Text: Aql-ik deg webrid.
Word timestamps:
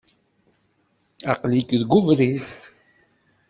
Aql-ik 1.31 1.69
deg 1.81 1.91
webrid. 1.91 2.45